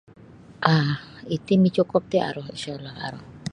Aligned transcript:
um 0.71 0.89
Iti 1.35 1.53
micukup 1.63 2.03
ti 2.11 2.17
aru 2.29 2.41
InshaAllah 2.53 2.95
aru. 3.07 3.19